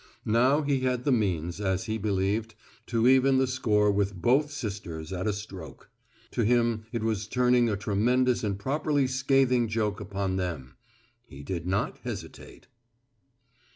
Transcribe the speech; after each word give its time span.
Now 0.25 0.63
he 0.63 0.79
had 0.79 1.03
the 1.03 1.11
means, 1.11 1.61
as 1.61 1.83
he 1.83 1.99
believed, 1.99 2.55
to 2.87 3.07
even 3.07 3.37
the 3.37 3.45
score 3.45 3.91
with 3.91 4.15
both 4.19 4.49
sisters 4.49 5.13
at 5.13 5.27
a 5.27 5.31
stroke. 5.31 5.91
To 6.31 6.43
him 6.43 6.87
it 6.91 7.03
was 7.03 7.27
turning 7.27 7.69
a 7.69 7.77
tremendous 7.77 8.43
and 8.43 8.57
properly 8.57 9.05
scathing 9.05 9.67
joke 9.67 9.99
upon 10.01 10.37
them. 10.37 10.73
He 11.27 11.43
did 11.43 11.67
not 11.67 11.99
hesitate. 11.99 12.65